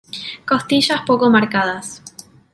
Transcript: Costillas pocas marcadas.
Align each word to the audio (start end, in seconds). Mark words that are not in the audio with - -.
Costillas 0.49 1.01
pocas 1.05 1.29
marcadas. 1.29 2.01